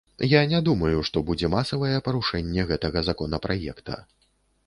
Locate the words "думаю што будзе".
0.67-1.49